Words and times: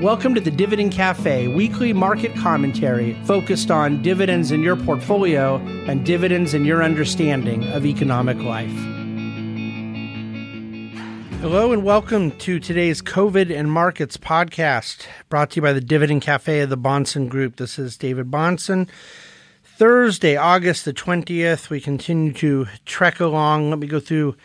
Welcome 0.00 0.34
to 0.34 0.40
the 0.40 0.50
Dividend 0.50 0.90
Cafe, 0.92 1.48
weekly 1.48 1.92
market 1.92 2.34
commentary 2.34 3.14
focused 3.24 3.70
on 3.70 4.02
dividends 4.02 4.50
in 4.50 4.62
your 4.62 4.74
portfolio 4.74 5.56
and 5.86 6.04
dividends 6.04 6.54
in 6.54 6.64
your 6.64 6.82
understanding 6.82 7.64
of 7.68 7.84
economic 7.84 8.38
life. 8.38 8.72
Hello 11.40 11.72
and 11.72 11.84
welcome 11.84 12.32
to 12.38 12.58
today's 12.58 13.02
COVID 13.02 13.54
and 13.54 13.70
Markets 13.70 14.16
podcast, 14.16 15.06
brought 15.28 15.50
to 15.50 15.56
you 15.56 15.62
by 15.62 15.74
the 15.74 15.80
Dividend 15.80 16.22
Cafe 16.22 16.60
of 16.60 16.70
the 16.70 16.78
Bahnsen 16.78 17.28
Group. 17.28 17.56
This 17.56 17.78
is 17.78 17.96
David 17.96 18.30
Bahnsen. 18.30 18.88
Thursday, 19.62 20.36
August 20.36 20.84
the 20.84 20.94
20th, 20.94 21.68
we 21.68 21.80
continue 21.80 22.32
to 22.32 22.66
trek 22.86 23.20
along. 23.20 23.70
Let 23.70 23.78
me 23.78 23.86
go 23.86 24.00
through 24.00 24.36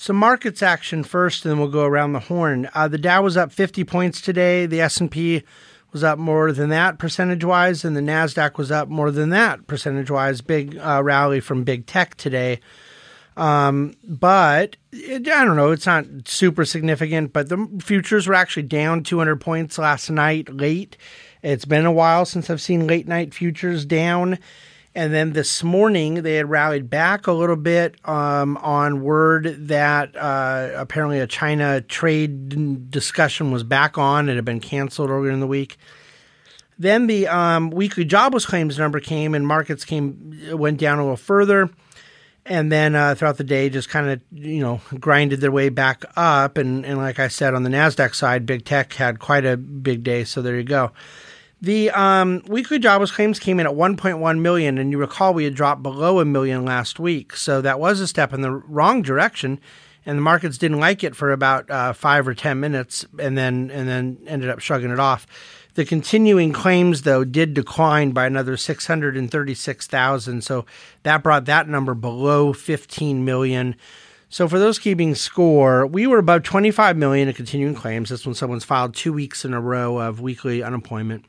some 0.00 0.14
markets 0.14 0.62
action 0.62 1.02
first, 1.02 1.44
and 1.44 1.50
then 1.50 1.58
we'll 1.58 1.68
go 1.68 1.84
around 1.84 2.12
the 2.12 2.20
horn. 2.20 2.70
Uh, 2.72 2.86
the 2.86 2.98
Dow 2.98 3.20
was 3.20 3.36
up 3.36 3.50
50 3.50 3.82
points 3.82 4.20
today. 4.20 4.64
The 4.64 4.80
S&P 4.80 5.42
was 5.90 6.04
up 6.04 6.20
more 6.20 6.52
than 6.52 6.68
that 6.68 7.00
percentage 7.00 7.42
wise, 7.42 7.84
and 7.84 7.96
the 7.96 8.00
Nasdaq 8.00 8.58
was 8.58 8.70
up 8.70 8.88
more 8.88 9.10
than 9.10 9.30
that 9.30 9.66
percentage 9.66 10.08
wise. 10.08 10.40
Big 10.40 10.78
uh, 10.78 11.02
rally 11.02 11.40
from 11.40 11.64
big 11.64 11.86
tech 11.86 12.14
today. 12.14 12.60
Um, 13.36 13.94
but 14.04 14.76
it, 14.92 15.28
I 15.28 15.44
don't 15.44 15.56
know, 15.56 15.72
it's 15.72 15.86
not 15.86 16.06
super 16.26 16.64
significant. 16.64 17.32
But 17.32 17.48
the 17.48 17.68
futures 17.82 18.28
were 18.28 18.34
actually 18.34 18.64
down 18.64 19.02
200 19.02 19.40
points 19.40 19.78
last 19.78 20.10
night 20.10 20.48
late. 20.54 20.96
It's 21.42 21.64
been 21.64 21.86
a 21.86 21.92
while 21.92 22.24
since 22.24 22.48
I've 22.48 22.62
seen 22.62 22.86
late 22.86 23.08
night 23.08 23.34
futures 23.34 23.84
down. 23.84 24.38
And 24.98 25.14
then 25.14 25.32
this 25.32 25.62
morning, 25.62 26.22
they 26.22 26.34
had 26.34 26.50
rallied 26.50 26.90
back 26.90 27.28
a 27.28 27.32
little 27.32 27.54
bit 27.54 27.94
um, 28.04 28.56
on 28.56 29.00
word 29.00 29.68
that 29.68 30.16
uh, 30.16 30.70
apparently 30.74 31.20
a 31.20 31.26
China 31.28 31.80
trade 31.82 32.90
discussion 32.90 33.52
was 33.52 33.62
back 33.62 33.96
on. 33.96 34.28
It 34.28 34.34
had 34.34 34.44
been 34.44 34.58
canceled 34.58 35.08
earlier 35.08 35.30
in 35.30 35.38
the 35.38 35.46
week. 35.46 35.76
Then 36.80 37.06
the 37.06 37.28
um, 37.28 37.70
weekly 37.70 38.04
jobless 38.04 38.44
claims 38.44 38.76
number 38.76 38.98
came, 38.98 39.36
and 39.36 39.46
markets 39.46 39.84
came 39.84 40.36
went 40.50 40.80
down 40.80 40.98
a 40.98 41.02
little 41.02 41.16
further. 41.16 41.70
And 42.44 42.72
then 42.72 42.96
uh, 42.96 43.14
throughout 43.14 43.36
the 43.36 43.44
day, 43.44 43.70
just 43.70 43.88
kind 43.88 44.10
of 44.10 44.20
you 44.32 44.60
know 44.60 44.80
grinded 44.98 45.40
their 45.40 45.52
way 45.52 45.68
back 45.68 46.04
up. 46.16 46.58
And, 46.58 46.84
and 46.84 46.98
like 46.98 47.20
I 47.20 47.28
said, 47.28 47.54
on 47.54 47.62
the 47.62 47.70
Nasdaq 47.70 48.16
side, 48.16 48.46
big 48.46 48.64
tech 48.64 48.94
had 48.94 49.20
quite 49.20 49.44
a 49.44 49.56
big 49.56 50.02
day. 50.02 50.24
So 50.24 50.42
there 50.42 50.56
you 50.56 50.64
go. 50.64 50.90
The 51.60 51.90
um, 51.90 52.42
weekly 52.46 52.78
jobless 52.78 53.10
claims 53.10 53.40
came 53.40 53.58
in 53.58 53.66
at 53.66 53.72
1.1 53.72 54.40
million, 54.40 54.78
and 54.78 54.92
you 54.92 54.98
recall 54.98 55.34
we 55.34 55.42
had 55.42 55.56
dropped 55.56 55.82
below 55.82 56.20
a 56.20 56.24
million 56.24 56.64
last 56.64 57.00
week, 57.00 57.34
so 57.34 57.60
that 57.60 57.80
was 57.80 57.98
a 57.98 58.06
step 58.06 58.32
in 58.32 58.42
the 58.42 58.52
wrong 58.52 59.02
direction. 59.02 59.58
And 60.06 60.16
the 60.16 60.22
markets 60.22 60.56
didn't 60.56 60.78
like 60.78 61.02
it 61.02 61.16
for 61.16 61.32
about 61.32 61.68
uh, 61.68 61.92
five 61.92 62.28
or 62.28 62.34
ten 62.34 62.60
minutes, 62.60 63.04
and 63.18 63.36
then 63.36 63.72
and 63.72 63.88
then 63.88 64.18
ended 64.26 64.50
up 64.50 64.60
shrugging 64.60 64.92
it 64.92 65.00
off. 65.00 65.26
The 65.74 65.84
continuing 65.84 66.52
claims, 66.52 67.02
though, 67.02 67.24
did 67.24 67.54
decline 67.54 68.12
by 68.12 68.26
another 68.26 68.56
636,000, 68.56 70.42
so 70.42 70.64
that 71.02 71.24
brought 71.24 71.44
that 71.46 71.68
number 71.68 71.94
below 71.94 72.52
15 72.52 73.24
million. 73.24 73.74
So 74.28 74.46
for 74.46 74.58
those 74.58 74.78
keeping 74.78 75.14
score, 75.14 75.86
we 75.86 76.06
were 76.06 76.18
above 76.18 76.44
25 76.44 76.96
million 76.96 77.28
in 77.28 77.34
continuing 77.34 77.74
claims. 77.74 78.10
That's 78.10 78.26
when 78.26 78.34
someone's 78.34 78.64
filed 78.64 78.94
two 78.94 79.12
weeks 79.12 79.44
in 79.44 79.54
a 79.54 79.60
row 79.60 79.98
of 79.98 80.20
weekly 80.20 80.62
unemployment 80.62 81.24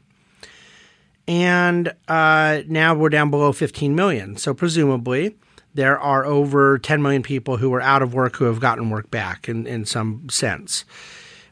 and 1.30 1.94
uh, 2.08 2.64
now 2.68 2.96
we're 2.96 3.10
down 3.10 3.30
below 3.30 3.52
15 3.52 3.94
million. 3.94 4.36
So 4.36 4.56
presumably, 4.56 5.38
there 5.76 6.00
are 6.00 6.26
over 6.26 6.80
10 6.80 7.04
million 7.04 7.22
people 7.22 7.58
who 7.58 7.72
are 7.76 7.82
out 7.82 8.02
of 8.02 8.16
work 8.16 8.38
who 8.38 8.46
have 8.46 8.60
gotten 8.60 8.90
work 8.90 9.12
back 9.12 9.48
in, 9.48 9.68
in 9.68 9.86
some 9.86 10.28
sense. 10.30 10.86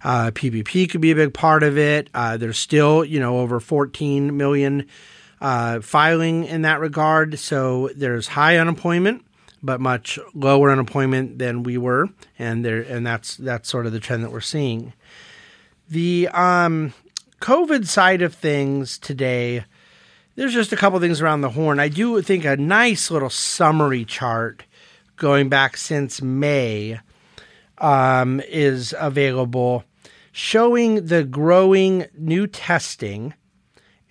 Uh, 0.04 0.32
PPP 0.32 0.90
could 0.90 1.00
be 1.00 1.12
a 1.12 1.16
big 1.16 1.32
part 1.32 1.62
of 1.62 1.78
it. 1.78 2.10
Uh, 2.16 2.38
there's 2.38 2.58
still, 2.58 3.06
you 3.06 3.20
know, 3.20 3.38
over 3.38 3.60
14 3.60 4.36
million 4.36 4.88
uh, 5.42 5.80
filing 5.82 6.46
in 6.46 6.64
that 6.64 6.80
regard. 6.80 7.38
So 7.38 7.92
there's 7.96 8.30
high 8.30 8.58
unemployment, 8.58 9.24
but 9.62 9.80
much 9.80 10.18
lower 10.34 10.72
unemployment 10.72 11.38
than 11.38 11.62
we 11.62 11.78
were, 11.78 12.10
and 12.40 12.66
there, 12.66 12.82
and 12.82 13.06
that's 13.06 13.38
that's 13.38 13.70
sort 13.70 13.86
of 13.86 13.92
the 13.92 14.00
trend 14.00 14.24
that 14.24 14.32
we're 14.32 14.42
seeing. 14.42 14.94
The 15.90 16.30
um, 16.30 16.94
COVID 17.42 17.88
side 17.88 18.22
of 18.22 18.34
things 18.34 18.98
today, 18.98 19.64
there's 20.36 20.54
just 20.54 20.74
a 20.74 20.78
couple 20.78 21.00
things 21.00 21.22
around 21.22 21.42
the 21.42 21.50
horn. 21.50 21.80
I 21.80 21.90
do 21.90 22.22
think 22.22 22.46
a 22.46 22.58
nice 22.58 23.10
little 23.12 23.30
summary 23.30 24.06
chart 24.06 24.64
going 25.16 25.50
back 25.50 25.78
since 25.78 26.22
May 26.22 27.00
um, 27.80 28.42
is 28.48 28.94
available 28.98 29.84
showing 30.32 31.08
the 31.08 31.24
growing 31.24 32.06
new 32.16 32.46
testing. 32.46 33.34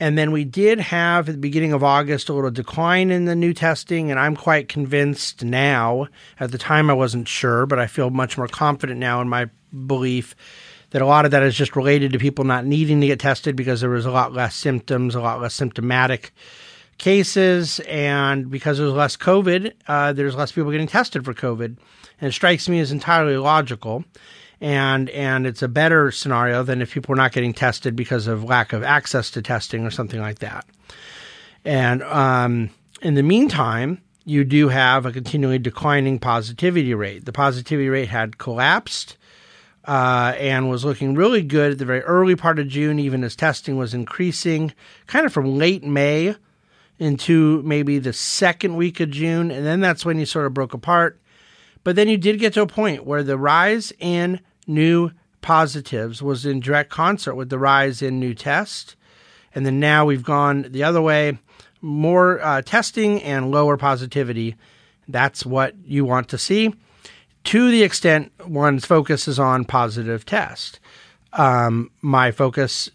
And 0.01 0.19
then 0.19 0.33
we 0.33 0.45
did 0.45 0.81
have 0.81 1.29
at 1.29 1.37
the 1.37 1.41
beginning 1.41 1.73
of 1.73 1.85
August 1.85 2.29
a 2.29 2.33
little 2.33 2.51
decline 2.51 3.13
in 3.13 3.27
the 3.27 3.37
new 3.37 3.55
testing, 3.55 4.11
and 4.11 4.19
I'm 4.19 4.35
quite 4.35 4.69
convinced 4.69 5.45
now. 5.45 6.09
At 6.41 6.51
the 6.51 6.59
time, 6.59 6.91
I 6.91 6.95
wasn't 6.95 7.29
sure, 7.29 7.65
but 7.65 7.79
I 7.79 7.87
feel 7.87 8.11
much 8.11 8.37
more 8.37 8.49
confident 8.49 8.99
now 8.99 9.21
in 9.21 9.29
my 9.29 9.49
belief 9.87 10.35
that 10.91 11.03
a 11.03 11.07
lot 11.07 11.25
of 11.25 11.31
that 11.33 11.43
is 11.43 11.55
just 11.55 11.77
related 11.77 12.13
to 12.13 12.19
people 12.19 12.45
not 12.45 12.65
needing 12.65 13.01
to 13.01 13.07
get 13.07 13.21
tested 13.21 13.57
because 13.57 13.81
there 13.81 13.91
was 13.91 14.07
a 14.07 14.11
lot 14.11 14.33
less 14.33 14.55
symptoms, 14.55 15.15
a 15.15 15.21
lot 15.21 15.41
less 15.41 15.55
symptomatic 15.55 16.33
cases, 16.99 17.81
and 17.81 18.51
because 18.51 18.79
there's 18.79 18.93
less 18.93 19.17
COVID, 19.17 19.73
uh, 19.89 20.13
there's 20.13 20.35
less 20.35 20.53
people 20.53 20.71
getting 20.71 20.87
tested 20.87 21.25
for 21.25 21.35
COVID. 21.35 21.77
And 22.21 22.29
it 22.29 22.33
strikes 22.33 22.69
me 22.69 22.81
as 22.81 22.93
entirely 22.93 23.37
logical. 23.37 24.05
And 24.59 25.11
and 25.11 25.47
it's 25.47 25.61
a 25.61 25.69
better 25.69 26.11
scenario 26.11 26.63
than 26.63 26.81
if 26.81 26.95
people 26.95 27.13
are 27.13 27.17
not 27.17 27.33
getting 27.33 27.53
tested 27.53 27.95
because 27.95 28.27
of 28.27 28.43
lack 28.43 28.73
of 28.73 28.83
access 28.83 29.31
to 29.33 29.43
testing 29.43 29.85
or 29.85 29.91
something 29.91 30.21
like 30.21 30.39
that. 30.39 30.65
And 31.63 32.03
um, 32.05 32.71
in 33.03 33.15
the 33.15 33.23
meantime, 33.23 34.01
you 34.25 34.45
do 34.45 34.69
have 34.69 35.05
a 35.05 35.13
continually 35.13 35.59
declining 35.59 36.19
positivity 36.19 36.95
rate. 36.95 37.27
The 37.27 37.33
positivity 37.33 37.91
rate 37.91 38.09
had 38.09 38.39
collapsed 38.39 39.19
uh, 39.87 40.35
and 40.39 40.69
was 40.69 40.85
looking 40.85 41.15
really 41.15 41.43
good 41.43 41.73
at 41.73 41.79
the 41.79 41.85
very 41.85 42.03
early 42.03 42.35
part 42.35 42.59
of 42.59 42.69
June, 42.69 42.99
even 42.99 43.23
as 43.23 43.37
testing 43.37 43.77
was 43.77 43.95
increasing, 43.95 44.73
kind 45.07 45.25
of 45.25 45.33
from 45.33 45.57
late 45.57 45.85
May 45.85 46.35
into 46.99 47.63
maybe 47.63 47.99
the 47.99 48.13
second 48.13 48.77
week 48.77 49.01
of 49.01 49.11
June. 49.11 49.51
And 49.51 49.65
then 49.65 49.81
that's 49.81 50.05
when 50.05 50.19
you 50.19 50.27
sort 50.27 50.47
of 50.47 50.55
broke 50.55 50.75
apart. 50.75 51.21
But 51.85 51.95
then 51.95 52.09
you 52.09 52.17
did 52.17 52.41
get 52.41 52.55
to 52.55 52.63
a 52.63 52.67
point 52.67 53.07
where 53.07 53.23
the 53.23 53.39
rise 53.39 53.93
in 54.01 54.41
new 54.67 55.13
positives 55.41 56.21
was 56.21 56.45
in 56.45 56.59
direct 56.59 56.91
concert 56.91 57.37
with 57.37 57.49
the 57.49 57.59
rise 57.59 58.03
in 58.03 58.19
new 58.19 58.35
tests. 58.35 58.97
And 59.55 59.65
then 59.65 59.79
now 59.79 60.05
we've 60.05 60.25
gone 60.25 60.63
the 60.71 60.83
other 60.83 61.01
way 61.01 61.39
more 61.81 62.41
uh, 62.41 62.63
testing 62.63 63.23
and 63.23 63.53
lower 63.53 63.77
positivity. 63.77 64.57
That's 65.07 65.47
what 65.47 65.75
you 65.85 66.05
want 66.05 66.29
to 66.31 66.39
see 66.39 66.75
to 67.47 67.71
the 67.71 67.85
extent 67.85 68.33
one's 68.45 68.85
focus 68.85 69.29
is 69.29 69.39
on 69.39 69.65
positive 69.65 70.27
test. 70.27 70.81
Um, 71.33 71.91
my 72.03 72.33
focus 72.33 72.91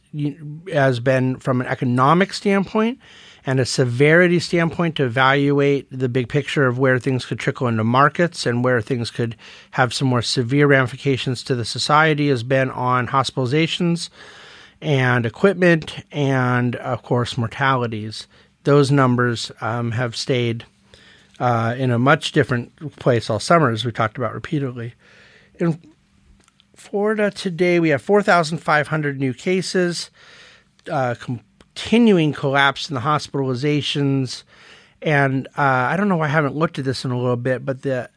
has 0.74 1.00
been 1.00 1.38
from 1.38 1.62
an 1.62 1.68
economic 1.68 2.34
standpoint 2.34 3.00
and 3.46 3.60
a 3.60 3.66
severity 3.66 4.40
standpoint 4.40 4.96
to 4.98 5.06
evaluate 5.06 5.88
the 5.90 6.10
big 6.10 6.28
picture 6.28 6.68
of 6.68 6.78
where 6.78 7.00
things 7.00 7.26
could 7.26 7.40
trickle 7.40 7.68
into 7.68 7.84
markets 7.84 8.46
and 8.46 8.64
where 8.64 8.82
things 8.82 9.10
could 9.10 9.38
have 9.72 9.94
some 9.94 10.10
more 10.10 10.22
severe 10.22 10.68
ramifications 10.68 11.44
to 11.44 11.56
the 11.56 11.66
society 11.66 12.28
has 12.28 12.44
been 12.44 12.70
on 12.72 13.08
hospitalizations 13.08 14.10
and 14.82 15.26
equipment 15.26 16.04
and, 16.12 16.76
of 16.76 17.04
course, 17.04 17.38
mortalities. 17.38 18.28
Those 18.64 18.92
numbers 18.92 19.52
um, 19.62 19.92
have 19.92 20.16
stayed 20.16 20.66
uh, 21.42 21.74
in 21.76 21.90
a 21.90 21.98
much 21.98 22.34
different 22.34 22.96
place 22.98 23.28
all 23.28 23.40
summer, 23.40 23.72
as 23.72 23.84
we 23.84 23.92
talked 23.92 24.16
about 24.16 24.36
repeatedly. 24.36 24.94
In 25.56 25.82
Florida 26.76 27.32
today, 27.32 27.80
we 27.80 27.90
have 27.90 28.02
4,500 28.04 29.20
new 29.20 29.34
cases, 29.34 30.12
uh, 30.90 31.16
continuing 31.20 32.32
collapse 32.32 32.90
in 32.90 32.94
the 32.94 33.02
hospitalizations. 33.02 34.44
And 35.02 35.48
uh, 35.58 35.62
I 35.90 35.98
don't 35.98 36.10
know 36.10 36.22
I 36.22 36.28
haven't 36.28 36.56
looked 36.56 36.78
at 36.78 36.86
this 36.86 37.04
in 37.04 37.10
a 37.10 37.18
little 37.18 37.36
bit, 37.36 37.66
but 37.66 37.82
the 37.82 38.12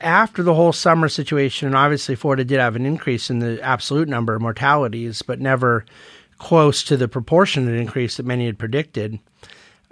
after 0.00 0.42
the 0.42 0.54
whole 0.54 0.72
summer 0.72 1.08
situation, 1.08 1.68
and 1.68 1.76
obviously 1.76 2.16
Florida 2.16 2.44
did 2.44 2.58
have 2.58 2.74
an 2.74 2.86
increase 2.86 3.30
in 3.30 3.38
the 3.38 3.62
absolute 3.62 4.08
number 4.08 4.34
of 4.34 4.42
mortalities, 4.42 5.22
but 5.22 5.40
never 5.40 5.84
close 6.38 6.82
to 6.82 6.96
the 6.96 7.06
proportionate 7.06 7.78
increase 7.78 8.16
that 8.16 8.26
many 8.26 8.46
had 8.46 8.58
predicted. 8.58 9.20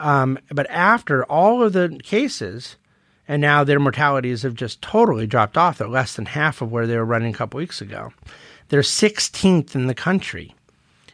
Um, 0.03 0.39
but 0.51 0.69
after 0.69 1.25
all 1.25 1.63
of 1.63 1.73
the 1.75 2.01
cases, 2.03 2.77
and 3.29 3.41
now 3.41 3.63
their 3.63 3.79
mortalities 3.79 4.43
have 4.43 4.55
just 4.55 4.83
totally 4.83 5.29
dropped 5.29 5.57
off. 5.57 5.79
They're 5.79 5.87
less 5.89 6.17
than 6.17 6.27
half 6.27 6.61
of 6.61 6.73
where 6.73 6.89
they 6.89 6.97
were 6.97 7.05
running 7.05 7.33
a 7.33 7.37
couple 7.37 7.59
weeks 7.59 7.81
ago. 7.81 8.13
They're 8.69 8.81
16th 8.81 9.77
in 9.77 9.87
the 9.87 9.95
country 9.95 10.57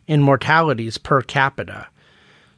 in 0.07 0.23
mortalities 0.23 0.97
per 0.97 1.21
capita. 1.21 1.89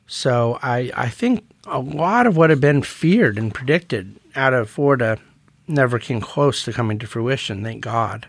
So 0.06 0.60
I, 0.62 0.92
I 0.94 1.08
think 1.08 1.44
a 1.66 1.80
lot 1.80 2.28
of 2.28 2.36
what 2.36 2.50
had 2.50 2.60
been 2.60 2.82
feared 2.82 3.36
and 3.36 3.52
predicted 3.52 4.14
out 4.36 4.54
of 4.54 4.70
Florida 4.70 5.18
never 5.66 5.98
came 5.98 6.20
close 6.20 6.64
to 6.64 6.72
coming 6.72 7.00
to 7.00 7.08
fruition, 7.08 7.64
thank 7.64 7.82
God. 7.82 8.28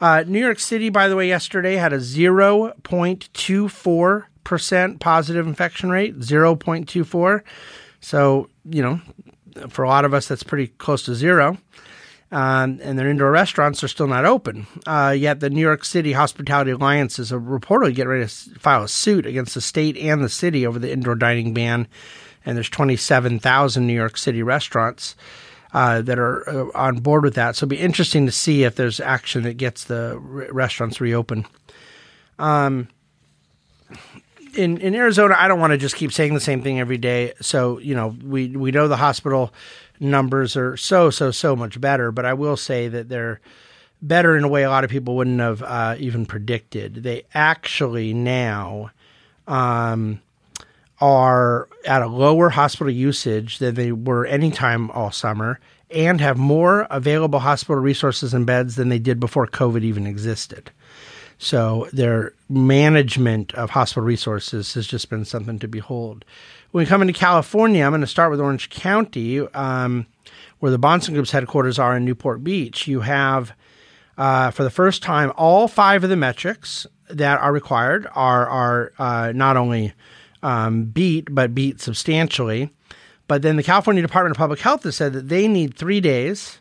Uh, 0.00 0.24
New 0.26 0.40
York 0.40 0.58
City, 0.58 0.88
by 0.88 1.08
the 1.08 1.16
way, 1.16 1.28
yesterday 1.28 1.76
had 1.76 1.92
a 1.92 1.98
0.24% 1.98 4.24
positive 4.44 5.46
infection 5.46 5.90
rate, 5.90 6.18
0.24. 6.18 7.42
So, 8.00 8.48
you 8.64 8.82
know, 8.82 9.00
for 9.68 9.84
a 9.84 9.88
lot 9.88 10.04
of 10.04 10.14
us, 10.14 10.28
that's 10.28 10.42
pretty 10.42 10.68
close 10.68 11.04
to 11.04 11.14
zero. 11.14 11.58
Um, 12.30 12.80
and 12.82 12.98
their 12.98 13.10
indoor 13.10 13.30
restaurants 13.30 13.84
are 13.84 13.88
still 13.88 14.06
not 14.06 14.24
open. 14.24 14.66
Uh, 14.86 15.14
yet 15.16 15.40
the 15.40 15.50
New 15.50 15.60
York 15.60 15.84
City 15.84 16.12
Hospitality 16.12 16.70
Alliance 16.70 17.18
is 17.18 17.30
reportedly 17.30 17.94
getting 17.94 18.08
ready 18.08 18.26
to 18.26 18.58
file 18.58 18.84
a 18.84 18.88
suit 18.88 19.26
against 19.26 19.54
the 19.54 19.60
state 19.60 19.98
and 19.98 20.24
the 20.24 20.30
city 20.30 20.66
over 20.66 20.78
the 20.78 20.90
indoor 20.90 21.14
dining 21.14 21.52
ban. 21.52 21.86
And 22.46 22.56
there's 22.56 22.70
27,000 22.70 23.86
New 23.86 23.92
York 23.92 24.16
City 24.16 24.42
restaurants 24.42 25.14
uh, 25.74 26.00
that 26.02 26.18
are 26.18 26.48
uh, 26.48 26.70
on 26.74 27.00
board 27.00 27.22
with 27.22 27.34
that. 27.34 27.54
So 27.54 27.64
it'll 27.64 27.70
be 27.70 27.78
interesting 27.78 28.24
to 28.24 28.32
see 28.32 28.64
if 28.64 28.76
there's 28.76 28.98
action 28.98 29.42
that 29.42 29.58
gets 29.58 29.84
the 29.84 30.18
re- 30.18 30.48
restaurants 30.50 31.02
reopened. 31.02 31.46
Um, 32.38 32.88
in 34.54 34.78
in 34.78 34.94
Arizona, 34.94 35.34
I 35.38 35.48
don't 35.48 35.60
want 35.60 35.72
to 35.72 35.78
just 35.78 35.96
keep 35.96 36.12
saying 36.12 36.34
the 36.34 36.40
same 36.40 36.62
thing 36.62 36.80
every 36.80 36.98
day. 36.98 37.32
So 37.40 37.78
you 37.78 37.94
know, 37.94 38.16
we 38.24 38.48
we 38.48 38.70
know 38.70 38.88
the 38.88 38.96
hospital 38.96 39.52
numbers 40.00 40.56
are 40.56 40.76
so 40.76 41.10
so 41.10 41.30
so 41.30 41.56
much 41.56 41.80
better, 41.80 42.12
but 42.12 42.24
I 42.24 42.34
will 42.34 42.56
say 42.56 42.88
that 42.88 43.08
they're 43.08 43.40
better 44.00 44.36
in 44.36 44.44
a 44.44 44.48
way 44.48 44.64
a 44.64 44.70
lot 44.70 44.84
of 44.84 44.90
people 44.90 45.16
wouldn't 45.16 45.40
have 45.40 45.62
uh, 45.62 45.96
even 45.98 46.26
predicted. 46.26 46.96
They 47.02 47.24
actually 47.34 48.12
now 48.12 48.90
um, 49.46 50.20
are 51.00 51.68
at 51.86 52.02
a 52.02 52.08
lower 52.08 52.50
hospital 52.50 52.92
usage 52.92 53.58
than 53.58 53.74
they 53.76 53.92
were 53.92 54.26
anytime 54.26 54.90
all 54.90 55.12
summer, 55.12 55.60
and 55.90 56.20
have 56.20 56.36
more 56.36 56.86
available 56.90 57.38
hospital 57.38 57.80
resources 57.80 58.34
and 58.34 58.46
beds 58.46 58.76
than 58.76 58.88
they 58.88 58.98
did 58.98 59.20
before 59.20 59.46
COVID 59.46 59.82
even 59.82 60.06
existed. 60.06 60.70
So 61.42 61.88
their 61.92 62.34
management 62.48 63.52
of 63.54 63.70
hospital 63.70 64.04
resources 64.04 64.74
has 64.74 64.86
just 64.86 65.10
been 65.10 65.24
something 65.24 65.58
to 65.58 65.66
behold. 65.66 66.24
When 66.70 66.82
we 66.82 66.86
come 66.86 67.02
into 67.02 67.12
California, 67.12 67.84
I'm 67.84 67.90
going 67.90 68.00
to 68.00 68.06
start 68.06 68.30
with 68.30 68.40
Orange 68.40 68.70
County, 68.70 69.40
um, 69.40 70.06
where 70.60 70.70
the 70.70 70.78
Bahnsen 70.78 71.14
Group's 71.14 71.32
headquarters 71.32 71.80
are 71.80 71.96
in 71.96 72.04
Newport 72.04 72.44
Beach. 72.44 72.86
You 72.86 73.00
have, 73.00 73.54
uh, 74.16 74.52
for 74.52 74.62
the 74.62 74.70
first 74.70 75.02
time, 75.02 75.32
all 75.36 75.66
five 75.66 76.04
of 76.04 76.10
the 76.10 76.16
metrics 76.16 76.86
that 77.10 77.40
are 77.40 77.52
required 77.52 78.06
are 78.14 78.48
are 78.48 78.92
uh, 79.00 79.32
not 79.34 79.56
only 79.56 79.94
um, 80.44 80.84
beat 80.84 81.34
but 81.34 81.56
beat 81.56 81.80
substantially. 81.80 82.70
But 83.26 83.42
then 83.42 83.56
the 83.56 83.64
California 83.64 84.00
Department 84.00 84.36
of 84.36 84.38
Public 84.38 84.60
Health 84.60 84.84
has 84.84 84.94
said 84.94 85.12
that 85.14 85.28
they 85.28 85.48
need 85.48 85.74
three 85.74 86.00
days 86.00 86.60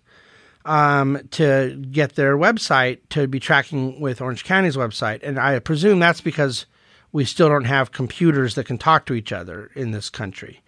um, 0.65 1.19
to 1.31 1.75
get 1.91 2.15
their 2.15 2.37
website 2.37 2.99
to 3.09 3.27
be 3.27 3.39
tracking 3.39 3.99
with 3.99 4.21
Orange 4.21 4.43
County's 4.43 4.77
website. 4.77 5.21
And 5.23 5.39
I 5.39 5.59
presume 5.59 5.99
that's 5.99 6.21
because 6.21 6.65
we 7.11 7.25
still 7.25 7.49
don't 7.49 7.65
have 7.65 7.91
computers 7.91 8.55
that 8.55 8.65
can 8.65 8.77
talk 8.77 9.05
to 9.07 9.13
each 9.13 9.31
other 9.31 9.71
in 9.75 9.91
this 9.91 10.09
country. 10.09 10.61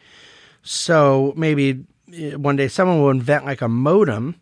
So 0.62 1.34
maybe 1.36 1.86
eh, 2.14 2.36
one 2.36 2.56
day 2.56 2.68
someone 2.68 3.02
will 3.02 3.10
invent 3.10 3.46
like 3.46 3.62
a 3.62 3.68
modem 3.68 4.36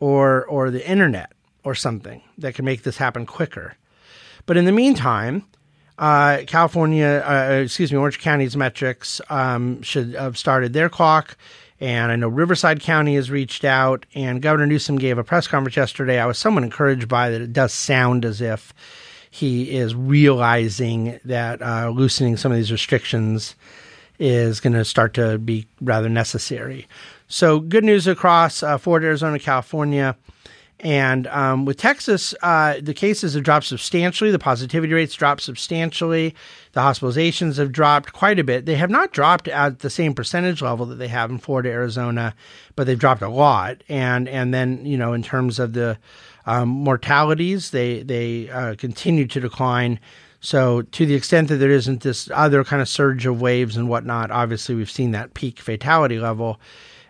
or 0.00 0.44
or 0.46 0.70
the 0.70 0.88
internet 0.88 1.32
or 1.62 1.74
something 1.74 2.22
that 2.38 2.54
can 2.54 2.64
make 2.64 2.82
this 2.82 2.96
happen 2.96 3.26
quicker. 3.26 3.76
But 4.46 4.56
in 4.56 4.64
the 4.66 4.72
meantime, 4.72 5.46
uh, 5.98 6.42
California, 6.46 7.24
uh, 7.26 7.62
excuse 7.62 7.92
me, 7.92 7.98
Orange 7.98 8.18
County's 8.18 8.56
metrics 8.56 9.20
um, 9.30 9.80
should 9.82 10.14
have 10.14 10.36
started 10.36 10.72
their 10.72 10.88
clock 10.88 11.36
and 11.84 12.10
I 12.10 12.16
know 12.16 12.28
Riverside 12.28 12.80
County 12.80 13.14
has 13.16 13.30
reached 13.30 13.62
out, 13.62 14.06
and 14.14 14.40
Governor 14.40 14.66
Newsom 14.66 14.96
gave 14.96 15.18
a 15.18 15.22
press 15.22 15.46
conference 15.46 15.76
yesterday. 15.76 16.18
I 16.18 16.24
was 16.24 16.38
somewhat 16.38 16.64
encouraged 16.64 17.08
by 17.08 17.28
that. 17.28 17.42
It 17.42 17.52
does 17.52 17.74
sound 17.74 18.24
as 18.24 18.40
if 18.40 18.72
he 19.30 19.70
is 19.70 19.94
realizing 19.94 21.20
that 21.26 21.60
uh, 21.60 21.90
loosening 21.90 22.38
some 22.38 22.50
of 22.50 22.56
these 22.56 22.72
restrictions 22.72 23.54
is 24.18 24.60
going 24.60 24.72
to 24.72 24.82
start 24.82 25.12
to 25.14 25.36
be 25.36 25.66
rather 25.82 26.08
necessary. 26.08 26.88
So, 27.28 27.60
good 27.60 27.84
news 27.84 28.06
across 28.06 28.62
uh, 28.62 28.78
Florida, 28.78 29.08
Arizona, 29.08 29.38
California. 29.38 30.16
And 30.84 31.26
um, 31.28 31.64
with 31.64 31.78
Texas, 31.78 32.34
uh, 32.42 32.74
the 32.78 32.92
cases 32.92 33.32
have 33.32 33.42
dropped 33.42 33.64
substantially. 33.64 34.30
The 34.30 34.38
positivity 34.38 34.92
rates 34.92 35.14
dropped 35.14 35.40
substantially. 35.40 36.34
The 36.72 36.80
hospitalizations 36.80 37.56
have 37.56 37.72
dropped 37.72 38.12
quite 38.12 38.38
a 38.38 38.44
bit. 38.44 38.66
They 38.66 38.74
have 38.74 38.90
not 38.90 39.10
dropped 39.10 39.48
at 39.48 39.78
the 39.78 39.88
same 39.88 40.12
percentage 40.12 40.60
level 40.60 40.84
that 40.86 40.96
they 40.96 41.08
have 41.08 41.30
in 41.30 41.38
Florida, 41.38 41.70
Arizona, 41.70 42.34
but 42.76 42.86
they've 42.86 42.98
dropped 42.98 43.22
a 43.22 43.30
lot. 43.30 43.82
And 43.88 44.28
and 44.28 44.52
then 44.52 44.84
you 44.84 44.98
know 44.98 45.14
in 45.14 45.22
terms 45.22 45.58
of 45.58 45.72
the 45.72 45.96
um, 46.44 46.68
mortalities, 46.68 47.70
they 47.70 48.02
they 48.02 48.50
uh, 48.50 48.74
continue 48.74 49.26
to 49.28 49.40
decline. 49.40 49.98
So 50.40 50.82
to 50.82 51.06
the 51.06 51.14
extent 51.14 51.48
that 51.48 51.56
there 51.56 51.70
isn't 51.70 52.02
this 52.02 52.28
other 52.34 52.62
kind 52.62 52.82
of 52.82 52.90
surge 52.90 53.24
of 53.24 53.40
waves 53.40 53.78
and 53.78 53.88
whatnot, 53.88 54.30
obviously 54.30 54.74
we've 54.74 54.90
seen 54.90 55.12
that 55.12 55.32
peak 55.32 55.60
fatality 55.60 56.18
level 56.18 56.60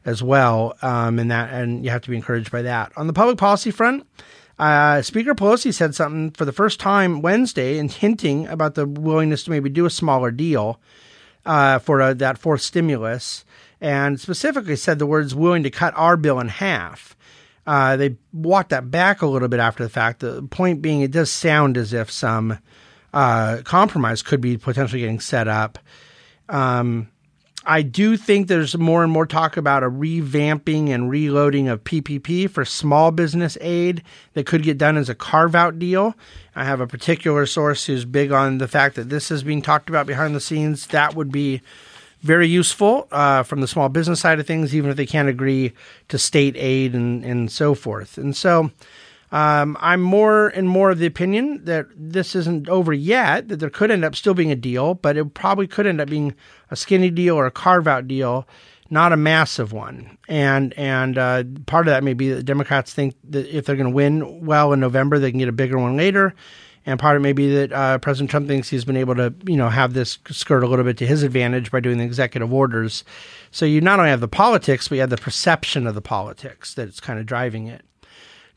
as 0.04 0.22
well, 0.22 0.76
um, 0.82 1.18
and 1.18 1.30
that 1.30 1.52
and 1.52 1.84
you 1.84 1.90
have 1.90 2.02
to 2.02 2.10
be 2.10 2.16
encouraged 2.16 2.50
by 2.50 2.62
that. 2.62 2.92
On 2.96 3.06
the 3.06 3.12
public 3.12 3.38
policy 3.38 3.70
front, 3.70 4.06
uh, 4.58 5.02
Speaker 5.02 5.34
Pelosi 5.34 5.72
said 5.72 5.94
something 5.94 6.30
for 6.30 6.44
the 6.44 6.52
first 6.52 6.78
time 6.80 7.22
Wednesday, 7.22 7.78
and 7.78 7.90
hinting 7.90 8.46
about 8.48 8.74
the 8.74 8.86
willingness 8.86 9.44
to 9.44 9.50
maybe 9.50 9.68
do 9.68 9.86
a 9.86 9.90
smaller 9.90 10.30
deal 10.30 10.80
uh, 11.46 11.78
for 11.78 12.00
a, 12.00 12.14
that 12.14 12.38
fourth 12.38 12.60
stimulus, 12.60 13.44
and 13.80 14.20
specifically 14.20 14.76
said 14.76 14.98
the 14.98 15.06
words 15.06 15.34
"willing 15.34 15.62
to 15.62 15.70
cut 15.70 15.94
our 15.96 16.16
bill 16.16 16.38
in 16.40 16.48
half." 16.48 17.16
Uh, 17.66 17.96
they 17.96 18.16
walked 18.32 18.70
that 18.70 18.90
back 18.90 19.22
a 19.22 19.26
little 19.26 19.48
bit 19.48 19.60
after 19.60 19.82
the 19.82 19.88
fact. 19.88 20.20
The 20.20 20.42
point 20.42 20.82
being, 20.82 21.00
it 21.00 21.10
does 21.10 21.30
sound 21.30 21.78
as 21.78 21.94
if 21.94 22.10
some 22.10 22.58
uh, 23.14 23.62
compromise 23.64 24.20
could 24.20 24.42
be 24.42 24.58
potentially 24.58 25.00
getting 25.00 25.20
set 25.20 25.48
up. 25.48 25.78
Um, 26.50 27.08
I 27.66 27.82
do 27.82 28.16
think 28.16 28.49
there's 28.49 28.76
more 28.76 29.02
and 29.02 29.12
more 29.12 29.26
talk 29.26 29.56
about 29.56 29.82
a 29.82 29.90
revamping 29.90 30.88
and 30.90 31.11
reloading 31.11 31.69
of 31.69 31.82
PPP 31.84 32.50
for 32.50 32.64
small 32.64 33.11
business 33.11 33.56
aid 33.61 34.02
that 34.34 34.46
could 34.46 34.62
get 34.62 34.76
done 34.76 34.96
as 34.96 35.08
a 35.08 35.14
carve 35.14 35.55
out 35.55 35.78
deal. 35.78 36.14
I 36.55 36.64
have 36.64 36.81
a 36.81 36.87
particular 36.87 37.46
source 37.46 37.87
who's 37.87 38.05
big 38.05 38.32
on 38.32 38.58
the 38.58 38.69
fact 38.69 38.96
that 38.96 39.08
this 39.08 39.31
is 39.31 39.43
being 39.43 39.62
talked 39.62 39.88
about 39.88 40.06
behind 40.06 40.34
the 40.34 40.40
scenes. 40.40 40.87
That 40.88 41.14
would 41.14 41.32
be 41.32 41.62
very 42.20 42.49
useful 42.49 43.08
uh, 43.12 43.43
from 43.43 43.61
the 43.61 43.69
small 43.69 43.88
business 43.88 44.20
side 44.20 44.40
of 44.40 44.46
things, 44.46 44.75
even 44.75 44.90
if 44.90 44.96
they 44.96 45.06
can't 45.06 45.28
agree 45.28 45.72
to 46.08 46.19
state 46.19 46.56
aid 46.56 46.94
and, 46.94 47.25
and 47.25 47.50
so 47.50 47.75
forth. 47.75 48.19
And 48.19 48.37
so 48.37 48.70
um, 49.32 49.76
I'm 49.81 50.00
more 50.00 50.49
and 50.49 50.69
more 50.69 50.91
of 50.91 50.99
the 50.99 51.06
opinion 51.06 51.65
that 51.65 51.87
this 51.97 52.35
isn't 52.35 52.69
over 52.69 52.93
yet, 52.93 53.49
that 53.49 53.56
there 53.56 53.71
could 53.71 53.91
end 53.91 54.05
up 54.05 54.15
still 54.15 54.35
being 54.35 54.53
a 54.53 54.56
deal, 54.56 54.94
but 54.94 55.16
it 55.16 55.35
probably 55.35 55.66
could 55.66 55.87
end 55.87 56.00
up 56.00 56.09
being 56.09 56.35
a 56.71 56.76
skinny 56.76 57.11
deal 57.11 57.37
or 57.37 57.47
a 57.47 57.50
carve 57.50 57.88
out 57.88 58.07
deal, 58.07 58.47
not 58.90 59.12
a 59.12 59.16
massive 59.16 59.73
one. 59.73 60.19
And 60.28 60.73
and 60.78 61.19
uh, 61.19 61.45
part 61.66 61.88
of 61.88 61.93
that 61.93 62.04
may 62.04 62.14
be 62.14 62.33
that 62.33 62.45
Democrats 62.45 62.95
think 62.95 63.16
that 63.31 63.47
if 63.47 63.66
they're 63.66 63.76
going 63.76 63.90
to 63.90 63.95
win 63.95 64.45
well 64.45 64.73
in 64.73 64.81
November, 64.81 65.19
they 65.19 65.31
can 65.31 65.38
get 65.38 65.49
a 65.49 65.52
bigger 65.52 65.78
one 65.78 65.97
later. 65.97 66.35
And 66.87 67.00
part 67.00 67.16
of 67.16 67.23
it 67.23 67.25
may 67.25 67.33
be 67.33 67.52
that 67.54 67.73
uh, 67.73 67.99
President 67.99 68.31
Trump 68.31 68.47
thinks 68.47 68.69
he's 68.69 68.85
been 68.85 68.97
able 68.97 69.14
to, 69.14 69.35
you 69.47 69.57
know, 69.57 69.71
have 69.71 69.95
this 69.95 70.19
skirt 70.28 70.62
a 70.62 70.66
little 70.66 70.85
bit 70.85 70.99
to 70.99 71.07
his 71.07 71.23
advantage 71.23 71.71
by 71.71 71.81
doing 71.81 71.97
the 71.97 72.04
executive 72.04 72.52
orders. 72.52 73.04
So 73.50 73.64
you 73.64 73.81
not 73.81 73.99
only 73.99 74.11
have 74.11 74.21
the 74.21 74.28
politics, 74.28 74.88
but 74.88 74.97
you 74.97 75.00
have 75.00 75.11
the 75.11 75.16
perception 75.16 75.87
of 75.87 75.95
the 75.95 76.02
politics 76.02 76.75
that's 76.75 77.00
kind 77.00 77.19
of 77.19 77.25
driving 77.25 77.69
it. 77.69 77.87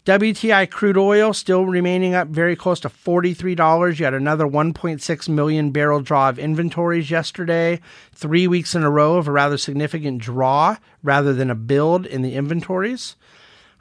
WTI 0.07 0.71
crude 0.71 0.95
oil 0.95 1.33
still 1.33 1.65
remaining 1.65 2.15
up 2.15 2.29
very 2.29 2.55
close 2.55 2.79
to 2.79 2.87
$43. 2.87 3.99
You 3.99 4.05
had 4.05 4.13
another 4.13 4.45
1.6 4.45 5.27
million 5.27 5.71
barrel 5.71 5.99
draw 5.99 6.29
of 6.29 6.39
inventories 6.39 7.11
yesterday, 7.11 7.81
three 8.13 8.47
weeks 8.47 8.73
in 8.73 8.83
a 8.83 8.89
row 8.89 9.17
of 9.17 9.27
a 9.27 9.33
rather 9.33 9.57
significant 9.57 10.19
draw 10.19 10.77
rather 11.03 11.33
than 11.33 11.51
a 11.51 11.55
build 11.55 12.05
in 12.05 12.21
the 12.21 12.35
inventories. 12.35 13.17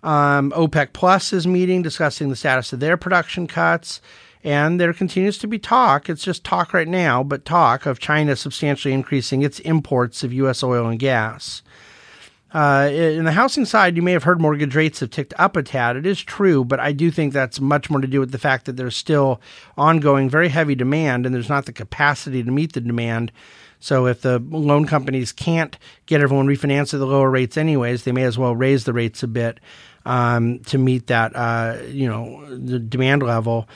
Um, 0.03 0.51
OPEC 0.51 0.93
Plus 0.93 1.33
is 1.33 1.47
meeting, 1.47 1.83
discussing 1.83 2.29
the 2.29 2.35
status 2.35 2.73
of 2.73 2.81
their 2.81 2.97
production 2.97 3.47
cuts. 3.47 4.01
And 4.43 4.81
there 4.81 4.93
continues 4.93 5.39
to 5.39 5.47
be 5.47 5.61
talk, 5.61 6.09
it's 6.09 6.25
just 6.25 6.43
talk 6.43 6.75
right 6.75 6.89
now, 6.89 7.23
but 7.23 7.45
talk 7.45 7.87
of 7.87 8.01
China 8.01 8.35
substantially 8.35 8.95
increasing 8.95 9.43
its 9.43 9.61
imports 9.61 10.25
of 10.25 10.33
U.S. 10.33 10.65
oil 10.65 10.89
and 10.89 10.99
gas. 10.99 11.63
Uh, 12.53 12.89
in 12.93 13.25
the 13.25 13.33
housing 13.33 13.65
side, 13.65 13.97
you 13.97 14.03
may 14.03 14.13
have 14.13 14.23
heard 14.23 14.41
mortgage 14.41 14.75
rates 14.75 15.01
have 15.01 15.11
ticked 15.11 15.35
up 15.37 15.57
a 15.57 15.63
tad. 15.63 15.97
It 15.97 16.07
is 16.07 16.23
true, 16.23 16.65
but 16.65 16.79
I 16.79 16.93
do 16.93 17.11
think 17.11 17.33
that's 17.33 17.61
much 17.61 17.91
more 17.91 18.01
to 18.01 18.07
do 18.07 18.21
with 18.21 18.31
the 18.31 18.39
fact 18.39 18.67
that 18.67 18.77
there's 18.77 18.97
still 18.97 19.41
ongoing 19.77 20.31
very 20.31 20.49
heavy 20.49 20.75
demand 20.75 21.27
and 21.27 21.35
there's 21.35 21.49
not 21.49 21.67
the 21.67 21.73
capacity 21.73 22.43
to 22.43 22.51
meet 22.51 22.73
the 22.73 22.81
demand. 22.81 23.33
So 23.81 24.07
if 24.07 24.23
the 24.23 24.39
loan 24.39 24.87
companies 24.87 25.33
can't 25.33 25.77
get 26.07 26.21
everyone 26.21 26.47
refinanced 26.47 26.95
at 26.95 27.01
the 27.01 27.07
lower 27.07 27.31
rates 27.31 27.57
anyways, 27.57 28.05
they 28.05 28.13
may 28.13 28.23
as 28.23 28.39
well 28.39 28.55
raise 28.55 28.85
the 28.85 28.93
rates 28.93 29.23
a 29.23 29.29
bit 29.29 29.61
um, 30.07 30.61
to 30.61 30.79
meet 30.79 31.09
that 31.09 31.35
uh, 31.35 31.79
you 31.89 32.09
know 32.09 32.47
the 32.49 32.79
demand 32.79 33.23
level. 33.23 33.69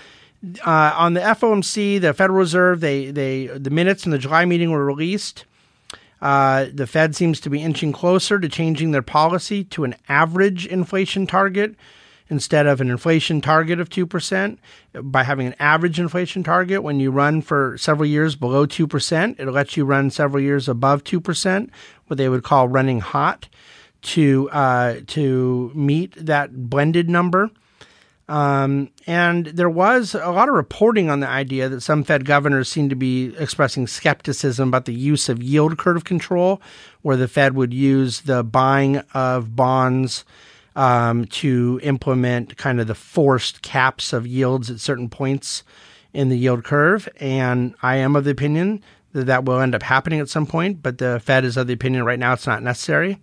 Uh, 0.65 0.95
on 0.97 1.12
the 1.12 1.21
FOMC, 1.21 2.00
the 2.00 2.15
Federal 2.15 2.39
Reserve, 2.39 2.81
they 2.81 3.11
they 3.11 3.47
the 3.49 3.71
minutes 3.71 4.05
from 4.05 4.12
the 4.12 4.19
July 4.19 4.45
meeting 4.47 4.71
were 4.71 4.85
released. 4.85 5.45
Uh, 6.21 6.67
the 6.73 6.87
Fed 6.87 7.17
seems 7.17 7.41
to 7.41 7.50
be 7.50 7.62
inching 7.62 7.93
closer 7.93 8.39
to 8.39 8.49
changing 8.49 8.91
their 8.91 9.03
policy 9.03 9.65
to 9.65 9.85
an 9.85 9.95
average 10.09 10.67
inflation 10.67 11.27
target 11.27 11.75
instead 12.31 12.67
of 12.67 12.81
an 12.81 12.91
inflation 12.91 13.41
target 13.41 13.81
of 13.81 13.91
2%, 13.91 14.57
by 15.03 15.25
having 15.25 15.49
an 15.49 15.55
average 15.59 15.99
inflation 15.99 16.43
target, 16.45 16.83
when 16.83 17.00
you 17.00 17.11
run 17.11 17.43
for 17.43 17.77
several 17.77 18.09
years 18.09 18.37
below 18.37 18.67
2%, 18.67 19.39
it 19.39 19.50
lets 19.50 19.77
you 19.77 19.85
run 19.85 20.11
several 20.11 20.43
years 20.43 20.69
above 20.69 21.03
2%, 21.03 21.69
what 22.07 22.17
they 22.17 22.29
would 22.29 22.45
call 22.45 22.69
running 22.69 23.00
hot, 23.00 23.49
to, 24.03 24.49
uh, 24.50 24.97
to 25.09 25.73
meet 25.75 26.15
that 26.15 26.71
blended 26.71 27.11
number. 27.11 27.50
Um, 28.30 28.90
and 29.08 29.46
there 29.46 29.68
was 29.68 30.14
a 30.14 30.30
lot 30.30 30.49
of 30.49 30.54
reporting 30.54 31.10
on 31.10 31.18
the 31.18 31.28
idea 31.28 31.68
that 31.68 31.80
some 31.80 32.04
Fed 32.04 32.25
governors 32.25 32.68
seem 32.68 32.88
to 32.88 32.94
be 32.94 33.34
expressing 33.37 33.88
skepticism 33.88 34.68
about 34.68 34.84
the 34.84 34.94
use 34.94 35.28
of 35.28 35.42
yield 35.42 35.78
curve 35.78 36.04
control, 36.04 36.62
where 37.02 37.16
the 37.16 37.26
Fed 37.26 37.56
would 37.56 37.75
use 37.75 38.20
the 38.20 38.44
buying 38.44 38.99
of 39.14 39.56
bonds 39.56 40.25
um, 40.76 41.25
to 41.25 41.80
implement 41.82 42.56
kind 42.56 42.80
of 42.80 42.87
the 42.87 42.94
forced 42.94 43.62
caps 43.62 44.12
of 44.12 44.28
yields 44.28 44.70
at 44.70 44.78
certain 44.78 45.08
points 45.08 45.64
in 46.12 46.28
the 46.28 46.38
yield 46.38 46.62
curve. 46.62 47.08
And 47.18 47.75
I 47.82 47.96
am 47.96 48.14
of 48.14 48.22
the 48.22 48.30
opinion 48.30 48.80
that 49.12 49.26
that 49.26 49.44
will 49.44 49.58
end 49.58 49.75
up 49.75 49.82
happening 49.82 50.20
at 50.20 50.28
some 50.28 50.46
point, 50.46 50.84
but 50.84 50.99
the 50.99 51.18
Fed 51.18 51.44
is 51.44 51.56
of 51.56 51.66
the 51.66 51.72
opinion 51.72 52.04
right 52.04 52.18
now 52.18 52.34
it's 52.34 52.46
not 52.46 52.62
necessary. 52.62 53.18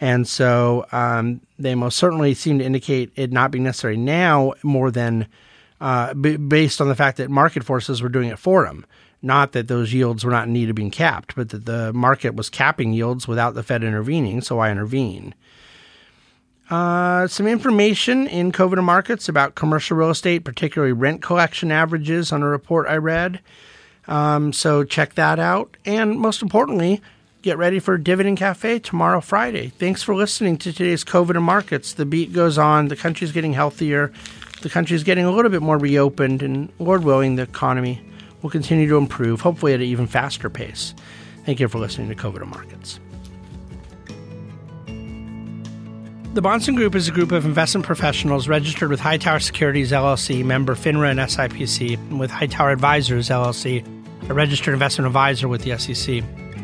And 0.00 0.28
so 0.28 0.86
um, 0.92 1.40
they 1.58 1.74
most 1.74 1.98
certainly 1.98 2.34
seem 2.34 2.58
to 2.58 2.64
indicate 2.64 3.10
it 3.16 3.32
not 3.32 3.50
being 3.50 3.64
necessary 3.64 3.96
now 3.96 4.54
more 4.62 4.90
than 4.90 5.26
uh, 5.80 6.14
b- 6.14 6.36
based 6.36 6.80
on 6.80 6.88
the 6.88 6.94
fact 6.94 7.16
that 7.16 7.30
market 7.30 7.64
forces 7.64 8.02
were 8.02 8.08
doing 8.08 8.28
it 8.28 8.38
for 8.38 8.64
them. 8.64 8.86
Not 9.20 9.52
that 9.52 9.66
those 9.66 9.92
yields 9.92 10.24
were 10.24 10.30
not 10.30 10.46
in 10.46 10.52
need 10.52 10.70
of 10.70 10.76
being 10.76 10.92
capped, 10.92 11.34
but 11.34 11.48
that 11.48 11.66
the 11.66 11.92
market 11.92 12.36
was 12.36 12.48
capping 12.48 12.92
yields 12.92 13.26
without 13.26 13.54
the 13.54 13.64
Fed 13.64 13.82
intervening. 13.82 14.40
So 14.40 14.60
I 14.60 14.70
intervene. 14.70 15.34
Uh, 16.70 17.26
some 17.26 17.46
information 17.46 18.26
in 18.26 18.52
COVID 18.52 18.82
markets 18.84 19.28
about 19.28 19.54
commercial 19.54 19.96
real 19.96 20.10
estate, 20.10 20.44
particularly 20.44 20.92
rent 20.92 21.22
collection 21.22 21.72
averages 21.72 22.30
on 22.30 22.42
a 22.42 22.46
report 22.46 22.86
I 22.86 22.96
read. 22.96 23.40
Um, 24.06 24.52
so 24.52 24.84
check 24.84 25.14
that 25.14 25.38
out. 25.38 25.76
And 25.84 26.18
most 26.18 26.42
importantly, 26.42 27.00
Get 27.48 27.56
ready 27.56 27.78
for 27.78 27.96
Dividend 27.96 28.36
Cafe 28.36 28.78
tomorrow, 28.80 29.22
Friday. 29.22 29.68
Thanks 29.70 30.02
for 30.02 30.14
listening 30.14 30.58
to 30.58 30.70
today's 30.70 31.02
COVID 31.02 31.34
and 31.34 31.44
markets. 31.44 31.94
The 31.94 32.04
beat 32.04 32.30
goes 32.30 32.58
on. 32.58 32.88
The 32.88 32.94
country's 32.94 33.32
getting 33.32 33.54
healthier. 33.54 34.12
The 34.60 34.68
country's 34.68 35.02
getting 35.02 35.24
a 35.24 35.30
little 35.30 35.50
bit 35.50 35.62
more 35.62 35.78
reopened, 35.78 36.42
and 36.42 36.70
Lord 36.78 37.04
willing, 37.04 37.36
the 37.36 37.44
economy 37.44 38.02
will 38.42 38.50
continue 38.50 38.86
to 38.90 38.98
improve, 38.98 39.40
hopefully 39.40 39.72
at 39.72 39.80
an 39.80 39.86
even 39.86 40.06
faster 40.06 40.50
pace. 40.50 40.94
Thank 41.46 41.58
you 41.58 41.68
for 41.68 41.78
listening 41.78 42.10
to 42.10 42.14
COVID 42.14 42.42
and 42.42 42.50
Markets. 42.50 43.00
The 46.34 46.42
Bahnsen 46.42 46.76
Group 46.76 46.94
is 46.94 47.08
a 47.08 47.12
group 47.12 47.32
of 47.32 47.46
investment 47.46 47.86
professionals 47.86 48.46
registered 48.46 48.90
with 48.90 49.00
Hightower 49.00 49.40
Securities 49.40 49.90
LLC, 49.90 50.44
member 50.44 50.74
FINRA 50.74 51.12
and 51.12 51.20
SIPC, 51.20 51.94
and 51.94 52.20
with 52.20 52.30
Hightower 52.30 52.72
Advisors 52.72 53.30
LLC, 53.30 53.82
a 54.28 54.34
registered 54.34 54.74
investment 54.74 55.06
advisor 55.06 55.48
with 55.48 55.62
the 55.62 55.78
SEC. 55.78 56.22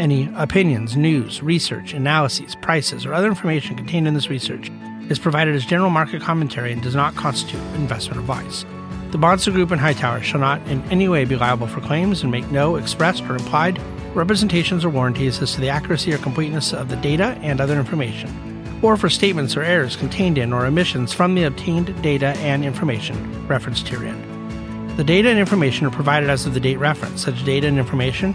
any 0.00 0.28
opinions, 0.34 0.96
news, 0.96 1.42
research, 1.42 1.92
analyses, 1.94 2.56
prices, 2.56 3.06
or 3.06 3.14
other 3.14 3.28
information 3.28 3.76
contained 3.76 4.08
in 4.08 4.14
this 4.14 4.30
research 4.30 4.70
is 5.08 5.18
provided 5.18 5.54
as 5.54 5.64
general 5.64 5.90
market 5.90 6.22
commentary 6.22 6.72
and 6.72 6.82
does 6.82 6.94
not 6.94 7.14
constitute 7.14 7.60
investment 7.74 8.18
advice. 8.18 8.64
The 9.10 9.18
Bahnsen 9.18 9.52
Group 9.52 9.70
and 9.70 9.80
Hightower 9.80 10.22
shall 10.22 10.40
not 10.40 10.66
in 10.68 10.82
any 10.90 11.08
way 11.08 11.24
be 11.24 11.36
liable 11.36 11.66
for 11.66 11.80
claims 11.80 12.22
and 12.22 12.32
make 12.32 12.50
no 12.50 12.76
expressed 12.76 13.22
or 13.24 13.32
implied 13.32 13.80
representations 14.14 14.84
or 14.84 14.90
warranties 14.90 15.40
as 15.42 15.54
to 15.54 15.60
the 15.60 15.68
accuracy 15.68 16.12
or 16.12 16.18
completeness 16.18 16.72
of 16.72 16.88
the 16.88 16.96
data 16.96 17.38
and 17.42 17.60
other 17.60 17.78
information, 17.78 18.80
or 18.82 18.96
for 18.96 19.10
statements 19.10 19.56
or 19.56 19.62
errors 19.62 19.96
contained 19.96 20.38
in 20.38 20.52
or 20.52 20.66
omissions 20.66 21.12
from 21.12 21.34
the 21.34 21.44
obtained 21.44 22.00
data 22.02 22.28
and 22.38 22.64
information 22.64 23.46
referenced 23.46 23.86
herein. 23.88 24.26
The 24.96 25.04
data 25.04 25.28
and 25.28 25.38
information 25.38 25.86
are 25.86 25.90
provided 25.90 26.28
as 26.28 26.46
of 26.46 26.54
the 26.54 26.60
date 26.60 26.78
referenced. 26.78 27.24
Such 27.24 27.44
data 27.44 27.66
and 27.66 27.78
information 27.78 28.34